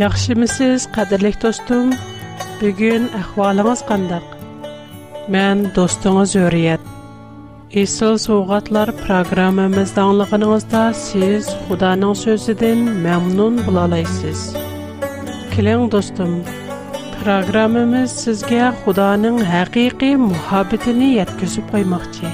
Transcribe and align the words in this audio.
Yaxşı 0.00 0.32
mı 0.38 0.46
siz, 0.48 0.84
qədirlik 0.96 1.34
dostum? 1.42 1.90
Bugün 2.60 3.02
əhvalınız 3.18 3.80
qandaq. 3.88 4.28
Mən 5.34 5.66
dostunuz 5.76 6.32
Öryət. 6.40 6.84
İsil 7.82 8.16
Soğatlar 8.24 8.92
proqramımız 9.02 9.90
dağınlığınızda 9.98 10.82
siz 10.96 11.48
xudanın 11.68 12.14
sözüdən 12.22 12.80
məmnun 13.04 13.60
bulalaysız. 13.66 14.40
Kilin 15.52 15.84
dostum, 15.92 16.32
proqramımız 17.20 18.10
sizge 18.22 18.64
xudanın 18.84 19.36
həqiqi 19.52 20.10
muhabbetini 20.24 21.08
yetküsü 21.18 21.60
qoymaq 21.74 22.04
ki. 22.20 22.30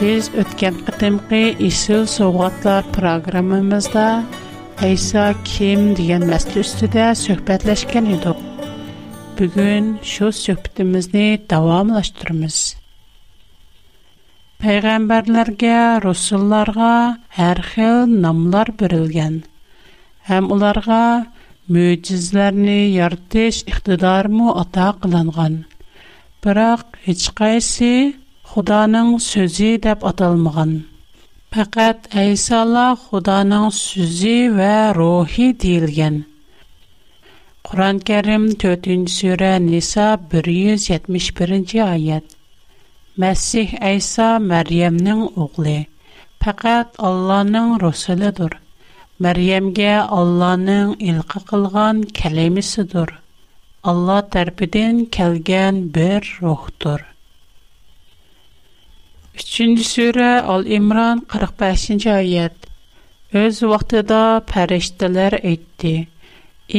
Biz 0.00 0.24
ötkən 0.44 0.74
qıtımqı 0.90 1.44
İsil 1.70 2.06
Айса 4.84 5.30
ким 5.48 5.80
деген 5.96 6.26
мәсле 6.28 6.60
үстеде 6.60 7.06
сөхбәтләшкен 7.16 8.10
еді. 8.12 8.32
Бүгін 9.38 9.86
шо 10.04 10.28
сөхбетімізні 10.36 11.38
давамлаштырмыз. 11.48 12.58
Пайғамбарларға, 14.60 15.78
русылларға 16.04 16.90
әр 17.40 17.62
хил 17.70 18.12
намлар 18.26 18.68
бірілген. 18.76 19.38
Әм 20.28 20.50
оларға 20.52 21.00
мөйтізләрні 21.72 22.76
яртеш 22.98 23.62
иқтидарму 23.72 24.50
ата 24.60 24.90
қыланған. 25.00 25.62
Бірақ, 26.44 26.84
ечқайсы 27.08 28.12
Худаның 28.52 29.16
сөзі 29.24 29.72
деп 29.88 30.04
аталмыған. 30.04 30.76
Faqat 31.56 32.12
Isa 32.14 32.56
Allah 32.60 32.92
Xudanın 33.00 33.70
və 34.56 34.72
ruhi 34.96 35.46
deyilən. 35.62 36.16
Quran-Kərim 37.68 38.44
4-cü 38.64 38.96
surə 39.14 39.48
171-ci 39.64 41.78
ayət. 41.94 42.26
Məsih 43.24 43.68
Isa 43.94 44.28
Məryəmin 44.50 45.22
oğlu. 45.46 45.78
Faqat 46.44 46.88
Allahın 47.08 47.72
rəsulidir. 47.86 48.52
Məryəmə 49.28 49.88
Allahın 50.20 50.92
ilqı 51.12 51.40
qılğan 51.54 51.96
kəlimisidir. 52.20 53.10
Allah 53.92 54.20
tərəfindən 54.36 54.96
gələn 55.18 55.74
bir 55.96 56.22
ruhdur. 56.42 57.12
3-cü 59.36 59.84
surə, 59.84 60.28
Əl-İmrân 60.48 61.20
45-ci 61.32 62.08
ayət. 62.12 62.68
Öz 63.40 63.58
vaxtında 63.70 64.20
pərilərlər 64.48 65.36
etdi: 65.42 65.92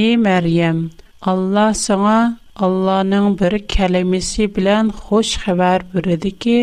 "Ey 0.02 0.16
Məryəm, 0.26 0.80
Allah 1.32 1.70
sənə 1.86 2.16
Allahın 2.68 3.38
bir 3.42 3.58
kələməsi 3.76 4.48
ilə 4.60 4.78
xəbər 5.36 5.86
bürədik 5.94 6.38
ki, 6.46 6.58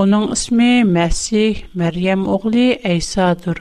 onun 0.00 0.32
ismi 0.36 0.70
Məsih 0.96 1.60
Məryəm 1.82 2.24
oğlu 2.36 2.66
İsa 2.96 3.28
dur. 3.44 3.60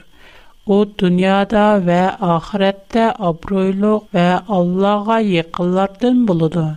O 0.74 0.80
dünyada 1.02 1.68
və 1.90 2.02
axirətdə 2.34 3.06
obroyluq 3.34 4.04
və 4.16 4.28
Allah'a 4.62 5.20
yaxınlardan 5.36 6.24
buludur." 6.32 6.76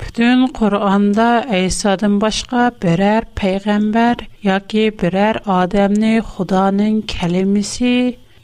Bütün 0.00 0.38
Qur'onda 0.58 1.28
İsa'dan 1.58 2.16
başqa 2.24 2.62
birər 2.82 3.26
peyğəmbər 3.40 4.24
yoki 4.46 4.82
birər 5.02 5.38
adamni 5.60 6.10
Xudanın 6.32 6.98
kəliməsi 7.12 7.92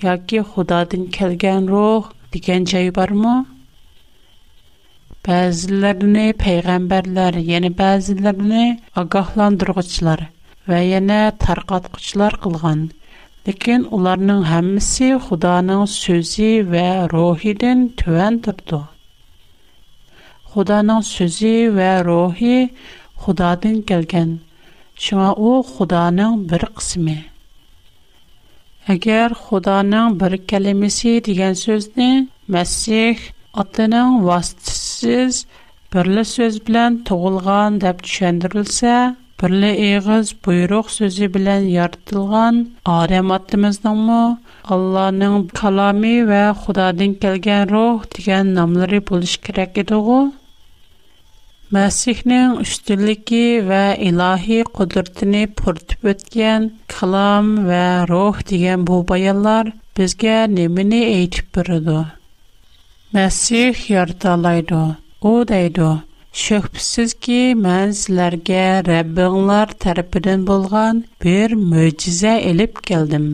yoki 0.05 0.41
Xudadan 0.55 1.03
gələn 1.17 1.67
ruh 1.75 2.07
degan 2.37 2.69
joy 2.73 2.89
bormi? 3.01 3.35
Bəzilərini 5.29 6.25
peyğəmbərlər, 6.45 7.37
yəni 7.51 7.69
bəzilərini 7.83 8.65
ağahlandırğıçılar 9.05 10.25
və 10.73 10.81
yana 10.93 11.21
tarqatqıçılar 11.47 12.41
qılğan. 12.47 12.81
Lakin 13.49 13.81
onların 14.01 14.43
hamısı 14.55 15.11
Xudanın 15.29 15.85
sözü 16.01 16.51
və 16.75 16.87
ruhidən 17.15 17.87
tövən 18.03 18.41
durdu. 18.49 18.83
Худаның 20.53 20.99
сөзі 21.09 21.51
вә 21.75 21.91
рухи 22.07 22.55
Худадын 23.25 23.77
келген. 23.91 24.33
Шыңа 25.05 25.29
о 25.33 25.53
Худаның 25.69 26.35
бір 26.51 26.65
қысымы. 26.81 27.15
Әгер 28.95 29.33
Худаның 29.47 30.19
бір 30.23 30.37
кәлемесі 30.53 31.15
деген 31.29 31.57
сөзіне, 31.61 32.11
Мәсих 32.57 33.23
атының 33.63 34.19
вастысыз 34.27 35.39
бірлі 35.97 36.27
сөз 36.35 36.61
білән 36.69 37.01
тұғылған 37.09 37.81
деп 37.87 38.05
түшендірілсә, 38.09 38.99
бірлі 39.41 39.73
иғыз 39.87 40.35
бұйрық 40.49 40.93
сөзі 40.99 41.31
білән 41.39 41.71
яртылған 41.79 42.61
арем 42.99 43.33
атымыздың 43.39 43.97
мұ, 44.11 44.21
Алланың 44.77 45.47
калами 45.63 46.15
вә 46.29 46.45
Худадын 46.67 47.17
келген 47.25 47.71
рух 47.73 48.05
деген 48.19 48.53
намлары 48.61 49.01
болыш 49.01 49.39
керек 49.49 49.79
Məsihnin 51.73 52.51
üstünlüyü 52.63 53.61
və 53.69 53.79
ilahi 54.09 54.57
qudretini 54.79 55.39
pürtüb 55.61 56.05
ötən 56.13 56.67
kalam 56.95 57.47
və 57.69 57.79
ruh 58.11 58.43
deyilən 58.51 58.83
bu 58.91 58.99
bayanlar 59.13 59.71
bizə 60.01 60.35
nəmini 60.57 60.99
eytib 61.15 61.49
bürüdü. 61.59 61.97
Məsih 63.17 63.81
yardalaydı. 63.95 64.83
O 65.23 65.33
deydi, 65.53 65.89
Şübhəsiz 66.45 67.17
ki, 67.27 67.41
mən 67.65 67.97
sizlərə 68.01 68.61
Rəbbinlər 68.91 69.73
tərəfindən 69.87 70.45
bolğan 70.53 71.01
bir 71.25 71.57
möcüzə 71.73 72.37
elib 72.53 72.85
gəldim. 72.93 73.31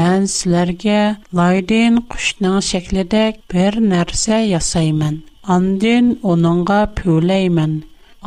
Mən 0.00 0.28
sizlərə 0.36 1.00
laydin 1.40 1.98
quşun 2.12 2.58
şəklində 2.72 3.28
bir 3.54 3.80
nəsə 3.94 4.42
yasayman. 4.52 5.22
Андын 5.52 6.06
онанға 6.32 6.78
пөлэймін. 6.98 7.72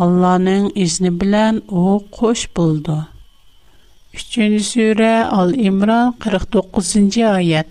Алланың 0.06 0.68
ізни 0.78 1.10
білян 1.10 1.64
оу 1.74 1.96
көш 2.14 2.44
бұлду. 2.54 3.00
3-дю 4.14 4.60
суре 4.62 5.08
ал-имран 5.26 6.12
49-дю 6.22 7.26
айат. 7.32 7.66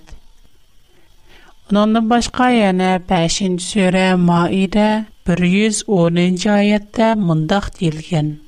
Онанын 1.71 2.09
башқа 2.11 2.49
яна 2.57 2.99
5-дю 3.07 3.61
суре 3.63 4.17
ма 4.19 4.49
110-дю 4.51 6.51
айатта 6.57 7.13
мындах 7.17 7.71
дилген. 7.79 8.41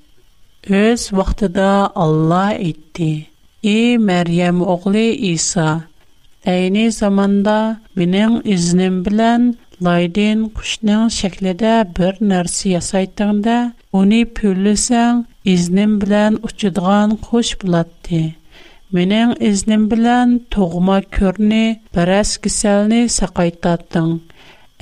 Өз 0.66 1.12
вақтыда 1.14 1.92
Алла 1.94 2.48
айтти. 2.58 3.30
И 3.62 3.96
Мэр'ям 3.98 4.62
оғли 4.66 5.12
Иса. 5.30 5.84
Айни 6.44 6.90
заманда 6.90 7.78
біниң 7.94 8.40
ізни 8.44 8.88
білян 9.02 9.52
Лайден 9.86 10.40
кушның 10.58 11.02
шәкледә 11.16 11.72
бер 11.96 12.16
нәрсә 12.30 12.70
ясайтыңдә, 12.72 13.56
уни 13.98 14.24
пүлләсәң, 14.38 15.20
изнем 15.52 15.92
белән 16.04 16.38
учыдган 16.48 17.12
куш 17.28 17.52
булатты. 17.60 18.22
Менең 18.96 19.36
изнем 19.50 19.84
белән 19.92 20.32
тугма 20.54 20.96
көрне, 21.14 21.60
бераз 21.94 22.34
киселне 22.46 23.00
сакайтаттың. 23.18 24.10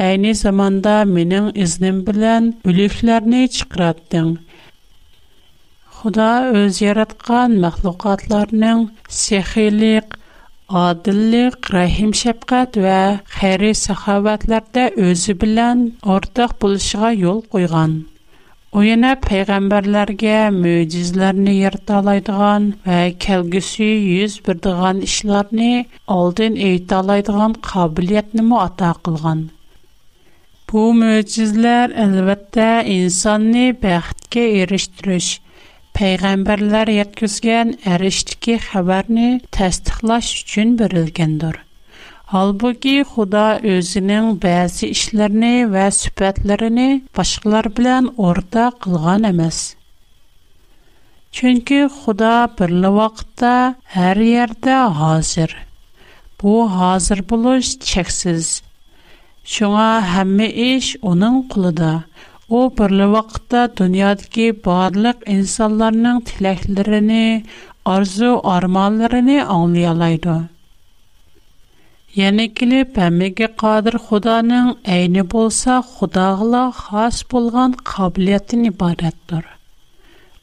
Әйне 0.06 0.32
заманда 0.40 0.94
менең 1.12 1.52
изнем 1.66 2.00
белән 2.08 2.48
үлекләрне 2.72 3.44
чыкраттың. 3.58 4.32
Худа 5.98 6.30
өз 6.62 6.80
яраткан 6.84 7.60
махлукатларның 7.66 8.88
сехилик– 9.20 10.16
adillik, 10.68 11.70
rahim 11.72 12.10
shafqat 12.12 12.76
va 12.82 13.20
xeyri 13.38 13.70
saxovatlarda 13.80 14.90
özü 14.96 15.40
bilan 15.40 15.92
o'rtoq 16.04 16.54
buluşuğa 16.62 17.12
yol 17.12 17.42
qoyğan. 17.52 17.92
u 18.76 18.82
yana 18.84 19.12
peyğəmbərlərə 19.26 20.40
möcüzələrini 20.54 21.52
yırtalaydıgan 21.58 22.66
və 22.86 22.98
kəlgüsü 23.26 23.86
yüz 24.08 24.34
birdigan 24.48 24.98
işlərini 25.06 25.86
aldın 26.16 26.56
eytalaydıgan 26.68 27.54
qabiliyyətini 27.68 28.42
mu 28.50 28.58
ata 28.64 28.90
qılğan. 29.06 29.46
Bu 30.72 30.82
möcüzlər 30.98 31.94
albatta 32.04 32.82
insanı 32.82 33.70
bəxtə 33.86 34.44
erişdiriş 34.62 35.28
пайғамбарлар 35.96 36.90
яткізген 36.92 37.70
әріштіке 37.88 38.58
хабарны 38.60 39.28
тәстіқлаш 39.56 40.28
үшін 40.42 40.74
бірілгендір. 40.80 41.56
Албуги 42.36 42.98
худа 43.08 43.44
өзінің 43.74 44.28
бәзі 44.42 44.90
ішлеріні 44.92 45.62
вә 45.72 45.86
сүпәтлеріні 45.98 46.86
башқылар 47.16 47.70
білән 47.78 48.10
орда 48.28 48.66
қылған 48.84 49.24
әмәс. 49.30 49.62
Чөнкі 51.36 51.80
худа 52.02 52.34
бірлі 52.58 52.92
вақытта 52.98 53.54
әр 54.08 54.20
ерді 54.42 54.76
ғазір. 55.00 55.54
Бу, 56.40 56.58
ғазір 56.76 57.22
бұлыш 57.32 57.76
чексіз. 57.88 58.58
Шуңа 59.56 59.88
хәмі 60.12 60.50
іш 60.74 60.92
оның 61.08 61.40
құлыда. 61.54 61.92
О 62.54 62.68
بر 62.76 62.88
لواقت 62.88 63.54
دنیا 63.78 64.12
کی 64.32 64.50
بارلگ 64.64 65.16
انسان‌لرن 65.26 66.18
تلخ‌لرن 66.26 67.10
ارزو 67.92 68.32
آرمان‌لرن 68.54 69.28
آنلیالاید. 69.54 70.26
یعنی 72.16 72.48
که 72.48 72.84
پمیگ 72.94 73.46
قادر 73.56 73.96
خدا 73.98 74.40
نن 74.40 74.74
عین 74.84 75.22
بولسا 75.22 75.80
خدا 75.94 76.36
غلا 76.36 76.70
خاص 76.70 77.24
بولغان 77.30 77.74
قابلیت 77.94 78.54
نیبارد 78.54 79.14
دار. 79.28 79.44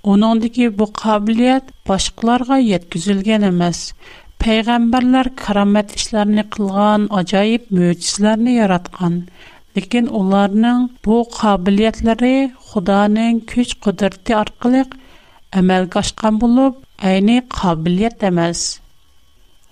اونان 0.02 0.38
دیگه 0.40 0.70
بو 0.78 0.86
قابلیت 1.04 1.64
باشکلارگا 1.88 2.58
یت 2.60 2.84
گزیلگن 2.94 3.44
مس. 3.60 3.80
پیغمبرلر 4.44 5.28
Ләкин 9.76 10.08
уларның 10.18 10.82
бу 11.06 11.16
кабилиятләре 11.36 12.32
Худаның 12.72 13.38
күч 13.52 13.72
кудрәте 13.86 14.36
аркылы 14.40 14.82
әмәлгә 15.62 16.02
ашкан 16.04 16.38
булып, 16.44 16.76
әйне 17.12 17.38
кабилият 17.56 18.22
эмас. 18.30 18.62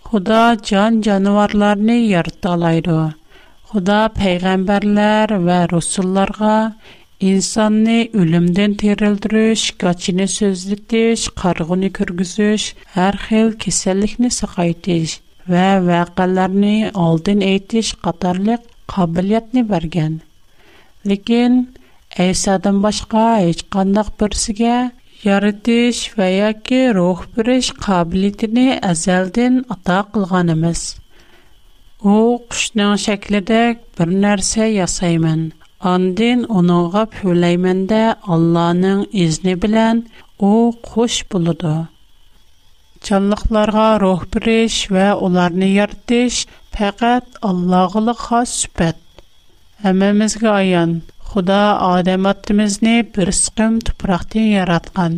Худа 0.07 0.39
җан 0.69 0.98
җанварларны 1.07 2.00
яртылайды. 2.13 2.95
Худа 3.69 4.00
пәйгамбәрләр 4.18 5.36
ва 5.45 5.59
расулларга 5.75 6.56
инсанны 7.31 8.00
o'limdan 8.24 8.74
terildirish 8.81 9.68
kochini 9.86 10.25
so'zlitish 10.39 11.27
qarg'uni 11.44 11.94
kirgizish 12.00 12.65
har 12.98 13.21
xil 13.27 13.53
kasallikni 13.65 14.33
saqaytish 14.42 15.15
va 15.53 15.68
vaqalarni 15.92 16.75
oldin 17.09 17.45
aytish 17.53 17.94
қәбиләтне 18.91 19.61
бергән. 19.71 20.15
Ләкин 21.09 21.55
Әйсадан 22.25 22.81
башка 22.85 23.25
һеч 23.41 23.63
кандак 23.73 24.09
берсегә 24.19 24.75
ярдәш 25.25 26.01
ва 26.17 26.27
яки 26.31 26.81
рух 26.97 27.23
биреш 27.38 27.69
қабиләтен 27.85 28.59
әзелдән 28.91 29.61
ата 29.75 29.99
кылганбыз. 30.13 30.81
У 32.13 32.17
құшның 32.51 32.99
шәкледә 33.07 33.61
бер 33.97 34.11
нәрсә 34.25 34.67
ясайман. 34.75 35.47
Аңдэн 35.91 36.43
оныра 36.59 37.05
пулаймен 37.13 37.85
дә 37.89 38.03
Алланың 38.33 39.05
изне 39.25 39.55
белән 39.63 40.03
у 40.38 40.51
құш 40.91 41.23
булыды. 41.31 41.73
Чаллыкларга 43.01 43.97
рух 44.03 44.25
ва 44.93 45.07
Фәкать 46.77 47.31
Аллаһлы 47.47 48.13
хас 48.15 48.51
сүпәт. 48.62 49.00
Әммәмезгә 49.89 50.51
аян. 50.62 50.94
Худа 51.31 51.57
адам 51.88 52.29
аттымызны 52.31 52.94
бер 53.18 53.31
сыкым 53.39 53.75
тупрактан 53.89 54.45
яраткан 54.53 55.15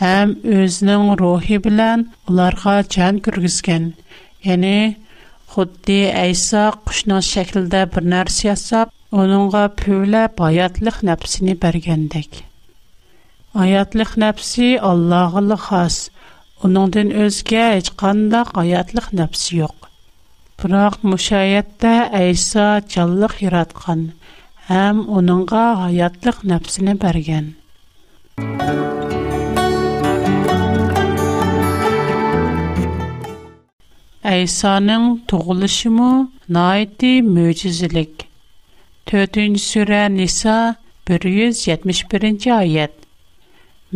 һәм 0.00 0.32
үзенең 0.56 1.04
рухи 1.20 1.58
белән 1.66 2.06
уларга 2.32 2.76
чан 2.94 3.20
кергизгән. 3.26 3.90
Яни 4.48 4.96
Худди 5.52 5.98
Айса 6.24 6.64
кушның 6.88 7.22
шәкелдә 7.30 7.82
бер 7.94 8.08
нәрсә 8.14 8.48
ясап, 8.50 8.90
оныңга 9.12 9.64
пүлә 9.82 10.22
баятлык 10.40 11.02
нәфсене 11.10 11.56
бергәндәк. 11.66 12.40
Аятлык 13.52 14.16
нәфси 14.24 14.72
Аллаһлы 14.90 15.60
хас. 15.68 16.00
Оныңдан 16.64 17.12
өзгә 17.28 17.68
һеч 17.76 17.92
кандай 18.00 18.46
аятлык 18.64 19.12
нәфси 19.12 19.60
юк. 19.62 19.90
Biroq 20.60 20.96
müşayyətdə 21.04 21.90
İsa 22.30 22.66
canlıq 22.92 23.32
yaratqan, 23.44 24.02
həm 24.72 25.02
onunğa 25.18 25.64
hayatlıq 25.82 26.38
nəfsini 26.52 26.94
bərgən. 27.02 27.50
İsa'nın 34.30 35.04
doğuluşu 35.34 35.90
mu 35.98 36.08
naiti 36.60 37.12
möcizelik. 37.36 38.24
4-cü 39.12 39.60
surə 39.70 40.00
Nisa 40.16 40.56
171-ci 41.12 42.50
ayət. 42.62 42.94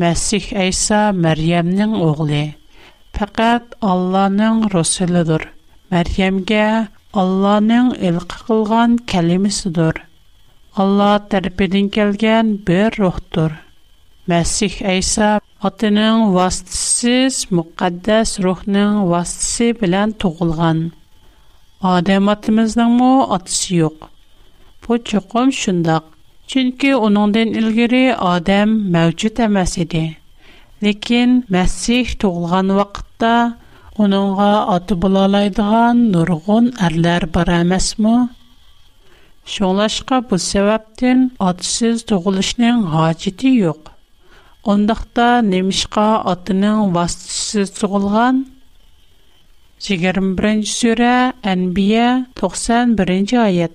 Məsih 0.05 0.51
İsa 0.67 1.01
Məryəmin 1.25 1.97
oğlu. 2.05 2.43
Faqat 3.17 3.65
Allahın 3.93 4.69
rəsulidir. 4.77 5.49
Мәрйәмгә 5.95 6.65
Алланың 7.21 7.87
илқы 8.09 8.37
қылған 8.49 8.93
кәлемесідір. 9.13 9.97
Алла 10.83 11.09
тәрпеден 11.33 11.89
келген 11.97 12.53
бір 12.69 12.95
рухтур. 13.01 13.57
Мәсих 14.35 14.77
Әйса 14.93 15.31
атының 15.71 16.29
вастысыз 16.37 17.41
мұқаддәс 17.61 18.37
рухның 18.47 19.01
вастысы 19.11 19.73
білән 19.81 20.13
туғылған. 20.25 20.85
Адам 21.95 22.31
атымызның 22.37 22.95
му 23.01 23.11
атысы 23.39 23.75
юқ. 23.81 24.07
Бу 24.87 24.99
чоқым 25.11 25.51
шындақ. 25.63 26.05
Чөнки 26.53 26.95
оныңдан 27.09 27.51
илгери 27.65 28.05
адам 28.31 28.79
мәвҗүд 28.99 29.43
эмас 29.49 29.75
иде. 29.87 30.07
Ләкин 30.87 31.37
Мәсих 31.59 32.15
тугылган 32.23 32.77
вакытта 32.79 33.35
Оныңға 33.99 34.49
аты 34.73 34.95
болалайдыған 35.03 36.03
нұрғын 36.13 36.69
әрлер 36.87 37.25
бар 37.35 37.49
әмәсмі? 37.57 38.13
Шоңлашқа 39.55 40.21
бұл 40.31 40.39
сәвәптен 40.45 41.25
атысыз 41.43 42.05
тұғылышның 42.07 42.85
ғажеті 42.93 43.51
йоқ. 43.57 43.89
Ондақта 44.75 45.27
немішқа 45.49 46.07
атының 46.35 46.93
вастысыз 46.95 47.73
тұғылған? 47.81 48.39
21-ші 49.87 50.71
сүрі 50.77 51.09
әнбия 51.55 52.07
91-ші 52.39 53.41
айет. 53.43 53.75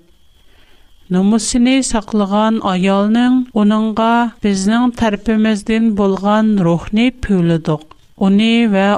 Нұмысыны 1.12 1.80
сақылған 1.86 2.62
аялның 2.66 3.42
оныңға 3.62 4.14
біздің 4.46 4.96
тәрпімізден 5.02 5.92
болған 6.00 6.56
рухни 6.66 7.10
пөлі 7.26 7.60
дұқ. 7.68 7.84
Оны 8.24 8.66
вә 8.72 8.94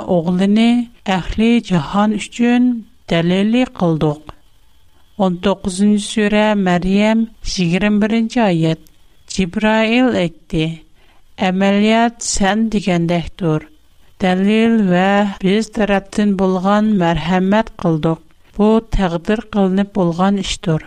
əhli 1.15 1.49
cihan 1.63 2.11
üçün 2.17 2.63
dəlili 3.09 3.61
qıldıq. 3.79 4.33
19-cu 5.27 5.95
surə 6.11 6.47
Məryəm 6.63 7.21
21-ci 7.53 8.41
ayət. 8.43 8.81
Cibrail 9.31 10.17
etdi. 10.21 10.65
Əməliyyat 11.47 12.19
sən 12.27 12.67
digəndəkdir. 12.73 13.65
Dəlil 14.21 14.75
və 14.91 15.07
biz 15.41 15.71
tərəfdən 15.77 16.35
bolğan 16.41 16.91
mərhəmmət 17.01 17.71
qıldıq. 17.81 18.21
Bu 18.57 18.69
təqdir 18.97 19.45
qılınıb 19.53 19.91
bolğan 19.95 20.41
işdir. 20.43 20.81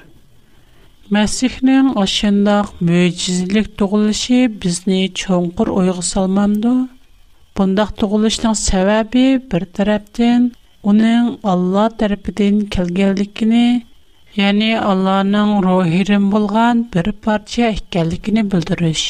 Məsihnin 1.15 1.95
aşındaq 2.03 2.75
möcüzəlik 2.91 3.73
doğuluşu 3.81 4.41
bizni 4.63 5.01
çonqur 5.25 5.69
oyğu 5.81 6.03
salmamdı. 6.13 6.75
Бұндақ 7.61 7.91
тұғылышның 8.01 8.55
сәвәбі 8.59 9.23
бір 9.53 9.65
тәрәптен, 9.77 10.45
оның 10.89 11.27
Алла 11.53 11.83
тәріпіден 12.01 12.63
кәлгелдікіні, 12.73 13.65
яны 14.39 14.71
Алланың 14.81 15.53
рухирін 15.67 16.31
болған 16.33 16.81
бір 16.95 17.11
парча 17.27 17.67
әккәлдікіні 17.69 18.47
бүлдіріш. 18.55 19.03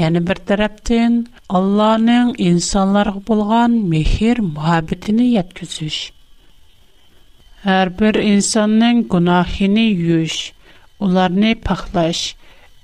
Яни 0.00 0.22
бір 0.26 0.40
тәрәптен, 0.50 1.20
Алланың 1.58 2.32
инсанларғы 2.48 3.22
болған 3.30 3.78
мехир 3.94 4.42
мұхабетіні 4.48 5.30
еткізіш. 5.44 6.00
Әр 7.76 7.94
бір 8.00 8.18
инсанның 8.26 9.04
күнахіні 9.12 9.86
юш, 10.16 10.48
оларыны 10.98 11.54
пақлаш, 11.62 12.24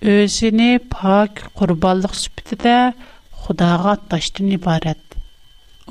өзіні 0.07 0.77
пак 0.95 1.49
құрбалық 1.59 2.15
сүпітіде, 2.15 2.81
Худаға 3.45 3.93
таштын 4.13 4.49
ібарит. 4.57 5.01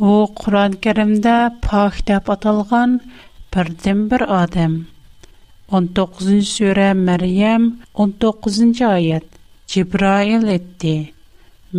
О, 0.07 0.11
Куран-Керимда 0.39 1.35
па 1.63 1.85
хтап 1.95 2.27
аталған 2.35 2.97
бірден 3.55 4.01
бір 4.11 4.25
адам. 4.41 4.75
19-жы 5.71 6.35
сөре 6.51 6.89
Мэриям, 6.97 7.65
19-жы 7.97 8.85
айат, 8.89 9.25
Джибраил 9.67 10.45
етти. 10.57 11.13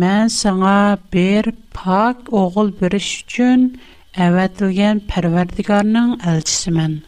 Мэн 0.01 0.29
саңа 0.33 0.75
бір 1.13 1.51
пақ 1.77 2.27
оғыл 2.41 2.69
біріш 2.81 3.07
үчін 3.23 3.63
әвәтілген 4.25 4.99
пәрвердігарның 5.09 6.11
әлчісімен. 6.33 6.99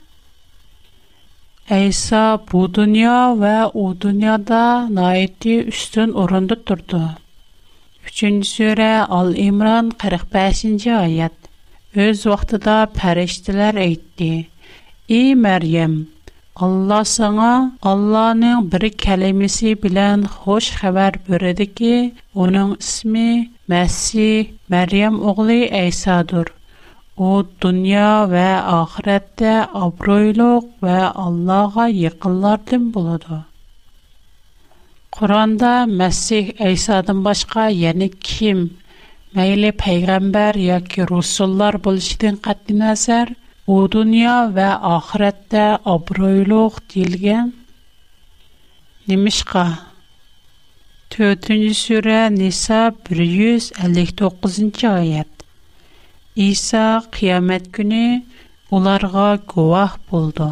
Айса 1.69 2.23
бұ 2.51 2.65
дуня 2.79 3.17
ва 3.41 3.57
у 3.83 3.89
дуняда 3.93 4.63
наитті 4.89 5.59
үстін 5.73 6.17
орынды 6.25 6.57
тұрды. 6.65 7.03
Үчінші 8.01 8.49
сүрә 8.49 8.89
Ал 9.15 9.27
Имран 9.41 9.89
45-нче 10.03 10.93
аят. 11.03 11.33
Өз 12.05 12.21
вакытыда 12.29 12.77
фәрештәләр 12.99 13.77
әйтте: 13.81 14.29
"И 15.19 15.21
Мәрйәм, 15.45 15.93
Алла 16.67 16.97
сиңа 17.15 17.49
Алланың 17.91 18.63
бер 18.73 18.87
кәлимәсе 19.05 19.75
белән 19.83 20.23
хош 20.39 20.71
хәбәр 20.79 21.19
бирде 21.29 21.67
ки, 21.81 21.93
аның 22.45 22.73
исеме 22.79 23.27
Мәсси, 23.75 24.27
Мәрйәм 24.75 25.21
оглы 25.33 25.59
Әйсадыр. 25.83 26.49
О, 27.27 27.31
дөнья 27.61 28.09
ва 28.33 28.47
ахиратта 28.79 29.53
абруйлык 29.83 30.73
ва 30.87 31.13
Аллага 31.27 31.87
якынлардан 32.09 32.89
буладыр." 32.97 33.45
Qur'onda 35.17 35.71
Məsih 35.99 36.45
İsa'dan 36.73 37.17
başqa, 37.27 37.63
yəni 37.83 38.07
kim, 38.27 38.59
məyli 39.35 39.71
peyğəmbər 39.83 40.57
yoki 40.69 41.07
rusullar 41.11 41.73
buluşdan 41.87 42.37
qəti 42.47 42.73
nəzər, 42.81 43.33
o 43.73 43.75
dünya 43.95 44.35
və 44.57 44.69
axirətdə 44.95 45.65
obroyluq 45.95 46.77
deyilən 46.93 47.49
nimişqa. 49.11 49.65
4-cü 51.17 51.59
surə 51.83 52.17
Nisa 52.39 52.79
159-cu 53.11 54.87
ayət. 55.03 55.33
İsa 56.49 56.85
qiyamət 57.17 57.65
günü 57.79 58.03
onlara 58.79 59.27
guvah 59.55 59.99
buldu. 60.11 60.47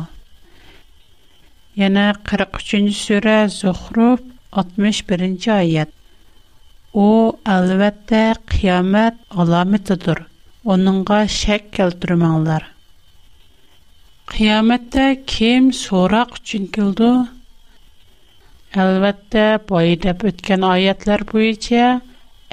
Yəni 1.79 2.05
43-cü 2.33 2.83
surə 3.03 3.37
Zuhruf 3.59 4.19
1 4.27 4.35
61-ci 4.53 5.51
ayət. 5.53 5.91
O 6.97 7.35
əlbəttə 7.45 8.21
qiyamət 8.49 9.19
əlamətidir. 9.39 10.23
Onunğa 10.75 11.19
şək 11.31 11.67
keltirməңlər. 11.77 12.65
Qiyamətdə 14.29 15.05
kim 15.29 15.69
soraq 15.73 16.35
üçün 16.41 16.65
kildi? 16.75 17.09
Əlbəttə, 18.79 19.45
boydab 19.69 20.25
ötken 20.29 20.65
ayətlər 20.67 21.23
boyunca 21.31 21.95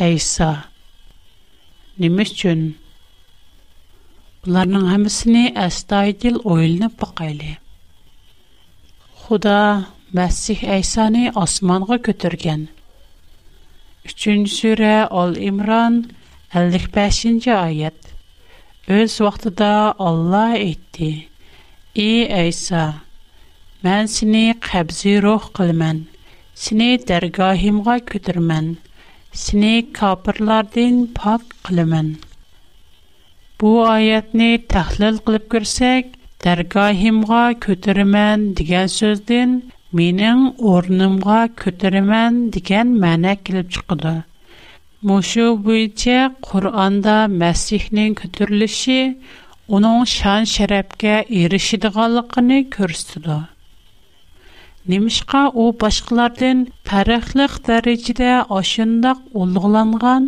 İsa. 0.06 0.50
Nima 2.00 2.24
üçün? 2.28 2.62
Bunların 4.44 4.86
hamısını 4.92 5.46
əstaydil 5.66 6.38
oylanıb 6.44 6.96
baxaylı. 7.00 7.56
Xuda 9.26 9.58
Məsih 10.16 10.62
Əysani 10.76 11.26
osmanğa 11.36 11.98
götürgən. 12.06 12.62
3-cü 14.08 14.32
surə 14.48 14.92
Al-İmran 15.22 15.96
55-ci 16.56 17.52
ayət. 17.52 17.98
Öz 18.98 19.16
vaxtında 19.24 19.68
Allah 20.00 20.54
etdi: 20.56 21.10
"Ey 22.06 22.22
Əysa, 22.42 22.80
mən 23.84 24.08
səni 24.14 24.44
qəbzi 24.70 25.16
ruh 25.26 25.50
qılmən, 25.58 26.00
səni 26.64 26.88
dərgahimğa 27.12 27.96
götürmən, 28.12 28.72
səni 29.42 29.74
kafirlərdən 30.00 31.04
pak 31.20 31.44
qılmən." 31.68 32.12
Bu 33.60 33.72
ayətni 33.98 34.50
təhlil 34.76 35.20
qılıb 35.28 35.48
görsək, 35.56 36.04
dərgahimğa 36.48 37.44
götürmən 37.68 38.52
degan 38.60 38.92
sözdən 39.00 39.58
mening 39.96 40.40
o'rnimga 40.72 41.36
ko'taraman 41.60 42.32
degan 42.54 42.88
ma'na 43.04 43.32
kelib 43.46 43.68
chiqadi 43.76 44.10
mushu 45.10 45.46
bo'yicha 45.68 46.16
qur'onda 46.46 47.14
masihning 47.42 48.10
ko'tarilishi 48.20 48.98
uning 49.78 49.98
shon 50.16 50.42
sharafga 50.54 51.14
erishadiganligini 51.44 52.58
ko'rsatdi 52.76 53.38
nimishqa 54.94 55.42
u 55.62 55.64
boshqalardan 55.84 56.58
farqli 56.90 57.46
darajada 57.70 58.32
oshundoq 58.60 59.18
ulug'langan 59.44 60.24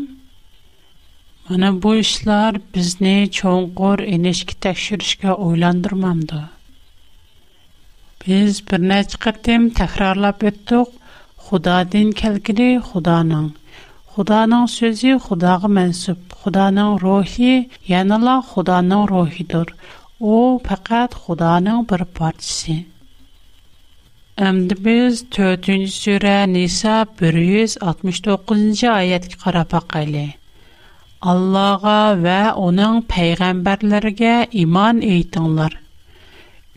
mana 1.50 1.68
bu 1.82 1.90
ishlar 2.06 2.52
bizni 2.78 3.16
cho'nqur 3.40 3.98
inishga 4.18 4.54
tekshirishga 4.68 5.32
o'ylantirmamdi 5.48 6.40
Biz 8.28 8.58
bir 8.70 8.82
neçə 8.90 9.16
qətim 9.24 9.62
təkrarlab 9.78 10.42
ötdük. 10.48 10.88
Xudadan 11.44 12.10
kəlkili 12.20 12.66
Xudanın. 12.88 13.46
Xudanın 14.16 14.66
sözü 14.72 15.14
Xudağa 15.26 15.70
mənsub. 15.76 16.18
Xudanın 16.42 16.98
ruhi, 17.04 17.54
yəni 17.92 18.18
la 18.26 18.34
Xudanın 18.50 19.06
ruhidir. 19.12 19.68
O 20.20 20.36
faqat 20.66 21.14
Xudanın 21.24 21.86
bir 21.92 22.02
parçası. 22.20 22.76
Әмді 24.48 24.74
біз 24.84 25.14
4-ші 25.36 25.78
сүрә 26.00 26.36
Ниса 26.52 27.00
169-ші 27.20 28.90
аятқа 28.92 29.36
қарап 29.44 29.72
бақайлы. 29.76 30.26
Аллаға 31.32 32.00
вә 32.24 32.38
оның 32.68 33.00
пәйғамбарларға 33.12 34.36
иман 34.64 35.02
ейтіңлар. 35.14 35.72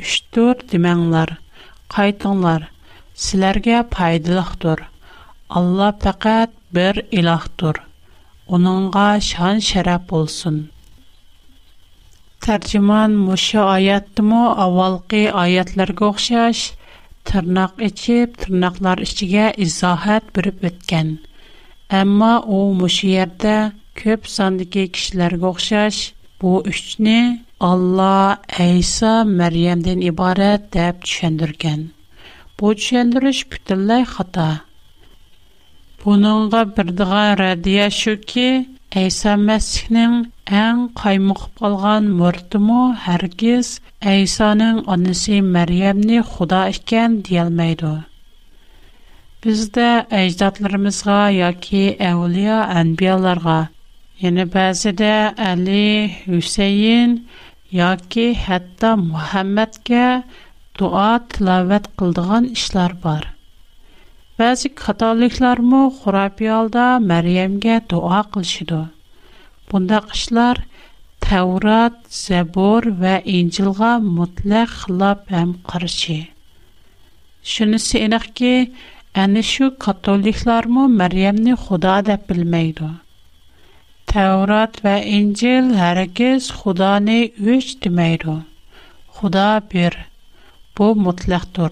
Үштір 0.01 0.55
демәңлар. 0.73 1.35
Qaytınlar, 1.91 2.63
sizlərə 3.23 3.79
faydalıqdır. 3.93 4.79
Allah 5.59 5.91
faqat 6.03 6.49
bir 6.77 6.95
ilahdır. 7.19 7.75
Onunğa 8.55 9.09
şan 9.31 9.59
şərəf 9.69 10.13
olsun. 10.19 10.59
Tərcüman 12.45 13.17
Muşa 13.25 13.65
ayətdimi 13.73 14.43
avvalqi 14.67 15.21
ayətlərə 15.43 15.97
oxşaş 16.09 16.63
tırnaq 17.31 17.83
içib 17.89 18.39
tırnaqlar 18.45 19.03
içigə 19.07 19.51
izahat 19.67 20.31
birib 20.39 20.63
ötgan. 20.71 21.11
Amma 21.99 22.31
o 22.55 22.57
muşu 22.81 23.09
yerdə 23.17 23.57
köp 24.03 24.31
sandagi 24.37 24.87
kişilərə 24.95 25.43
oxşaş 25.51 25.97
bu 26.41 26.55
üçni 26.73 27.19
Allah 27.61 28.41
Əysa 28.57 29.21
Məryəmdən 29.29 29.99
ibarət 30.09 30.63
dəb 30.73 31.03
çəndürkən. 31.05 31.83
Bu 32.57 32.71
çəndürüş 32.85 33.41
bütünləy 33.53 34.01
xata. 34.13 34.47
Bununla 36.01 36.63
bir 36.75 36.89
радия 36.89 37.35
rədiyə 37.41 37.87
şü 37.99 38.13
ki, 38.31 38.47
Əysa 39.01 39.35
Məsihnin 39.37 40.15
ən 40.49 40.87
qaymıq 41.03 41.43
balğan 41.61 42.05
mördümü 42.17 42.95
hərqiz 43.05 43.69
Əysanın 44.15 44.81
anısı 44.95 45.37
Məryəmni 45.59 46.23
xuda 46.31 46.63
işkən 46.73 47.21
deyəlməkdir. 47.29 48.01
Biz 49.43 49.61
də 49.77 49.87
əcdadlarımızqa, 50.23 51.19
ya 51.33 51.53
ki, 51.53 51.83
əvliya 52.09 52.57
ənbiyalarqa, 52.81 53.61
yəni 54.25 54.49
bəzi 54.49 54.97
yoki 57.79 58.33
hatto 58.35 58.89
muhammadga 59.09 60.07
duo 60.79 61.05
tilovat 61.31 61.85
qildigan 61.97 62.45
ishlar 62.57 62.91
bor 63.03 63.23
ba'zi 64.41 64.67
katoliklarmi 64.81 65.79
xurafiyolda 65.99 66.87
maryamga 67.11 67.77
duo 67.93 68.19
qilishidi 68.33 68.81
bundaq 69.71 70.11
ishlar 70.19 70.57
tavrat 71.25 71.95
zabur 72.25 72.83
va 73.05 73.15
injilga 73.37 73.91
mutlaq 74.17 74.69
xilof 74.83 75.21
ham 75.35 75.49
qarshi 75.71 76.17
shunisi 77.53 78.03
aniqki 78.09 78.53
ana 79.25 79.41
shu 79.53 79.65
katoliklarmi 79.87 80.83
maryamni 81.01 81.53
xudo 81.67 81.95
deb 82.11 82.21
bilmaydi 82.33 82.91
Tevrat 84.11 84.85
ve 84.85 85.05
İncil 85.05 85.73
herkes 85.73 86.49
Xudanı 86.51 87.25
üç 87.39 87.83
demeydi. 87.83 88.27
Xuda 89.15 89.61
bir. 89.73 89.97
Bu 90.77 90.95
mutlaktır. 90.95 91.71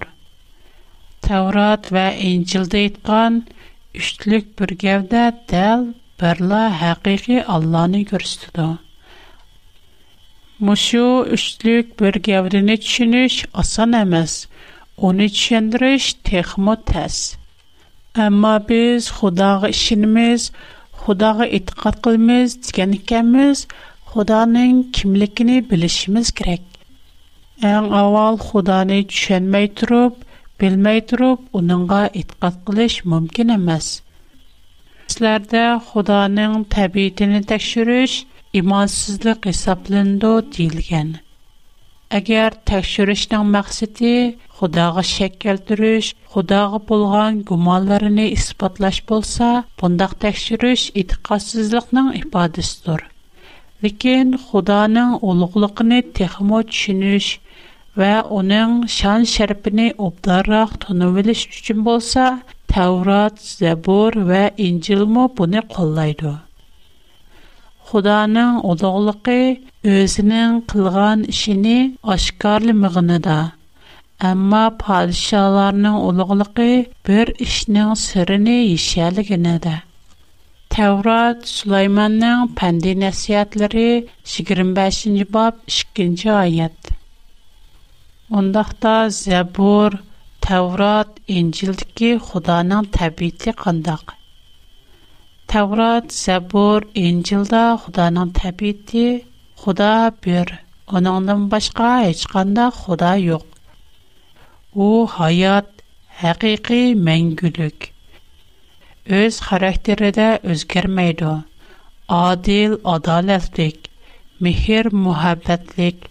Tevrat 1.21 1.93
ve 1.93 2.17
İncil'de 2.21 2.85
etkan 2.85 3.45
üçlük 3.95 4.59
bir 4.59 4.67
gevde 4.67 5.33
del 5.51 5.83
berla 6.21 6.81
hakiki 6.81 7.45
Allah'ını 7.45 7.99
görüstüdü. 8.01 8.67
Мушу 10.65 11.07
үчлек 11.35 11.85
bir 12.01 12.13
гәврене 12.27 12.75
түшүнүш 12.83 13.35
асан 13.61 13.93
эмес. 14.03 14.31
Уни 15.07 15.27
түшүндүрүш 15.35 16.07
техмо 16.29 16.73
тәс. 16.89 17.19
Әмма 18.25 18.57
без 18.71 19.07
Худага 19.19 19.69
ишенмиз, 19.71 20.49
Худага 21.03 21.45
итгэ 21.57 21.91
кылмыз 22.03 22.51
дигән 22.65 22.93
икәнбез, 22.97 23.59
Худаның 24.09 24.79
кимлегене 24.97 25.57
билишмиз 25.69 26.31
керек. 26.39 26.63
Әң 27.71 27.87
авал 28.01 28.39
Худаны 28.47 28.97
төшенмәй 29.11 29.69
турып, 29.81 30.17
белмәй 30.63 31.03
турып, 31.11 31.39
уныңга 31.59 32.01
итгэ 32.23 32.49
кылыш 32.67 32.95
мөмкин 33.13 33.55
эмас. 33.57 33.87
Сезләрдә 35.07 35.63
Худаның 35.89 36.65
табиитен 36.73 37.33
тәкъшүриш 37.51 38.19
имансызлык 38.61 39.47
хисапланды 39.49 40.33
дилгән. 40.55 41.13
Әгәр 42.19 42.57
тәкъшүришнең 42.69 43.45
максаты 43.55 44.13
Худага 44.59 44.99
шәк 45.07 45.35
келтүриш, 45.43 46.07
худага 46.33 46.79
булган 46.87 47.37
гуманларын 47.51 48.17
испатлаш 48.25 48.97
булса, 49.11 49.51
бундак 49.79 50.15
тәкъшүриш 50.23 50.83
итикъасызлыкның 51.01 52.09
ифадасыдыр. 52.17 53.05
Ләкин 53.85 54.33
Худаның 54.49 55.13
улуглыгын 55.29 55.93
техмо 56.17 56.59
төшүниш 56.73 57.29
ва 58.01 58.11
оның 58.41 58.75
шан 58.97 59.23
шәрпенә 59.35 59.87
обдарак 60.09 60.73
тонывылыш 60.83 61.45
өчен 61.53 61.85
булса, 61.87 62.27
Таврат, 62.67 63.39
Забор 63.55 64.19
ва 64.27 64.43
Инҗил 64.67 65.05
мо 65.15 65.29
буны 65.29 65.63
коллайды. 65.71 66.33
Худаның 67.87 68.59
улуглыгы 68.67 69.41
өзенең 69.95 70.59
кылган 70.71 71.23
ишене 71.31 71.77
ашкарлы 72.03 72.75
мәгънәдә 72.83 73.37
Әмма 74.27 74.61
падишаларның 74.81 75.93
улуғлығы 76.05 76.65
bir 77.09 77.29
işning 77.43 77.91
sirini 77.99 78.53
yishaliginida. 78.65 79.75
Тәврат 80.75 81.45
Сулайманның 81.51 82.49
пәнди 82.59 82.95
нәсихәтләре 83.03 83.85
25-нче 84.33 85.27
баб 85.37 85.61
2-нче 85.77 86.33
аят. 86.35 86.89
Ондакта 88.41 88.97
Зәбур, 89.19 89.95
Тәврат, 90.47 91.13
Инҗилдәге 91.37 92.11
Худаның 92.27 92.89
тәбиите 92.97 93.53
кандак? 93.63 94.15
Тәврат, 95.53 96.11
Зәбур, 96.19 96.89
Инҗилдә 97.05 97.63
Худаның 97.85 98.35
тәбиите 98.41 99.05
Худа 99.63 99.93
бер. 100.27 100.57
Оныңдан 100.99 101.47
башка 101.55 101.95
һеч 102.03 102.25
кандай 102.35 102.67
Худа 102.81 103.13
юк. 103.23 103.47
u 104.83 104.85
hayot 105.13 105.71
haqiqiy 106.17 106.91
mangulik 107.05 107.85
o'z 109.15 109.37
xarakterida 109.45 110.25
o'zgarmaydi 110.53 111.31
adil 112.17 112.75
adolatlik 112.91 113.89
mehr 114.47 114.89
muhabbatlik 115.07 116.05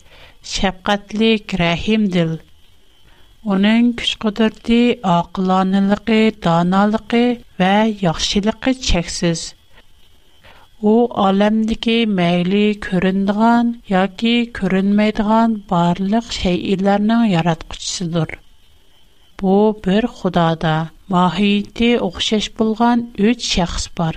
shafqatlik 0.50 1.54
rahimdil 1.62 2.34
uning 3.56 3.88
kuch 4.02 4.12
qudrati 4.26 4.80
oqilonaligi 5.12 6.18
donoligi 6.48 7.22
va 7.62 7.72
yaxshiligi 8.08 8.74
cheksiz 8.90 9.44
u 10.92 10.96
olamdagi 11.28 11.96
mayli 12.20 12.66
ko'rinadigan 12.88 13.72
yoki 13.96 14.36
ko'rinmaydigan 14.60 15.56
barliq 15.72 16.30
shaylarning 16.40 17.24
yaratquchisidir 17.36 18.36
bu 19.42 19.80
bir 19.84 20.02
Худада 20.06 20.74
маһиети 21.14 21.90
оқшаш 22.08 22.46
булган 22.58 23.06
3 23.18 23.44
шәхес 23.52 23.86
бар. 23.98 24.16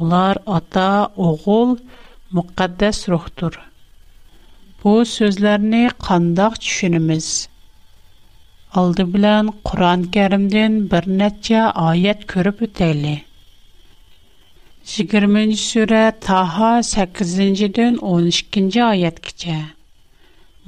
Улар 0.00 0.38
ата, 0.46 1.08
оғул, 1.16 1.76
муқаддас 2.34 3.06
рухтур. 3.12 3.52
Bu 4.82 4.94
sözlərini 5.06 5.82
qandaq 6.06 6.56
düşünümüz. 6.64 7.28
Aldı 8.80 9.04
bilən 9.14 9.52
Quran-Kərimdən 9.68 10.74
bir 10.92 11.04
neçə 11.22 11.62
ayət 11.90 12.26
görüb 12.32 12.60
ötəyli. 12.68 13.14
20-ci 14.96 15.60
surə 15.70 16.02
Taha 16.26 16.72
8-dən 16.92 18.00
12-ci 18.08 18.82
ayət 18.92 19.24
keçə. 19.28 19.58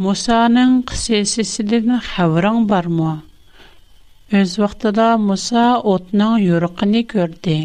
Мусаның 0.07 0.73
қысесесілігін 0.89 1.97
хавырың 2.09 2.59
бар 2.73 2.87
му? 2.99 3.07
Өз 4.41 4.53
вақтыда 4.63 5.07
Муса 5.23 5.65
отның 5.93 6.37
юрықыны 6.45 7.01
көрді. 7.13 7.57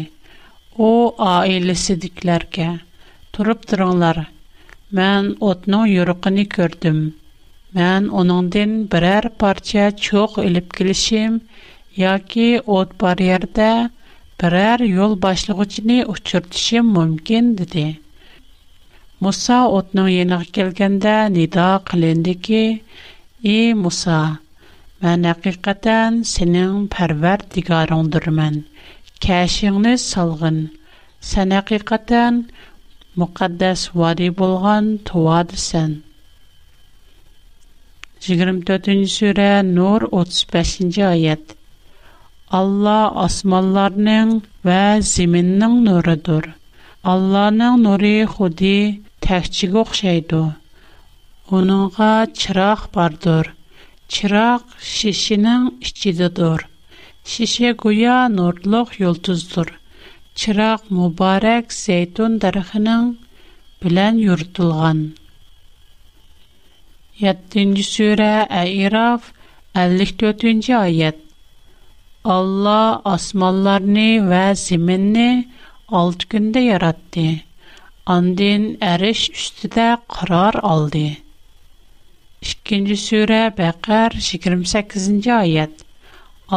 О, 0.74 0.88
айлесі 1.26 1.94
діклерге. 2.06 2.66
Тұрып 3.38 3.62
тұрыңлар. 3.72 4.20
Мән 5.00 5.30
отның 5.50 5.86
юрықыны 5.92 6.46
көрдім. 6.56 6.98
Мән 7.80 8.10
оныңден 8.22 8.74
бірәр 8.96 9.30
парча 9.44 9.86
чоқ 10.06 10.36
үліп 10.44 10.74
келішім, 10.80 11.38
яки 12.06 12.48
от 12.80 12.98
бар 13.04 13.22
ерді, 13.28 13.72
бірәр 14.42 14.82
ел 14.90 15.14
башлығычыны 15.28 16.02
ұчыртышым 16.16 16.96
мүмкін, 16.98 17.54
дедің. 17.62 17.94
Муса 19.24 19.56
отның 19.74 20.06
еніғы 20.12 20.46
келгендә 20.56 21.12
нида 21.34 21.66
қылынды 21.90 22.32
ки, 22.46 22.58
«И, 23.52 23.72
Муса, 23.82 24.16
мән 25.04 25.24
әқиқатан 25.32 26.18
сенің 26.30 26.82
парвар 26.94 27.40
дигарыңдыр 27.54 28.26
мән. 28.40 28.58
Кәшіңні 29.26 29.94
салғын. 30.10 30.58
Сән 31.30 31.54
әқиқатан 31.60 32.42
мұқаддәс 33.22 33.86
вади 34.02 34.28
болған 34.42 34.92
туады 35.10 35.56
сән». 35.64 35.94
24-нче 38.28 39.08
сүрә, 39.16 39.50
Нур 39.70 40.08
35-нче 40.12 41.06
аят. 41.14 41.56
Алла 42.60 43.00
асманларның 43.24 44.42
ва 44.64 44.82
зиминнең 45.14 45.80
нурыдыр. 45.88 46.52
Алланың 47.12 47.80
нуры 47.84 48.14
худи 48.26 48.76
təkçiyə 49.24 49.76
oxşaydı. 49.82 50.40
Onunğa 51.56 52.14
çıraq 52.40 52.80
bardır. 52.96 53.46
Çıraq 54.14 54.62
şişinin 54.94 55.62
içidədir. 55.86 56.60
Şişə 57.32 57.70
guya 57.82 58.18
nurluq 58.36 58.90
yulduzdur. 59.02 59.68
Çıraq 60.42 60.80
mübarək 60.96 61.64
zeytun 61.84 62.32
dərəxinin 62.42 63.04
bilən 63.84 64.20
yurtulğan. 64.26 65.00
7-ci 67.24 67.84
surə 67.94 68.32
Ə'raf 68.60 69.30
54-cü 69.86 70.74
ayət. 70.86 71.18
Allah 72.36 73.00
asmanlarını 73.16 74.08
və 74.30 74.44
zəminni 74.66 75.28
6 76.02 76.28
gündə 76.34 76.60
yaratdı. 76.70 77.26
Andin 78.06 78.78
eriş 78.80 79.30
üstüde 79.30 79.96
karar 80.08 80.54
aldı. 80.62 81.08
2. 82.42 82.96
Sure 82.96 83.38
Bəqər 83.60 84.16
28-ci 84.24 85.30
ayət 85.36 85.80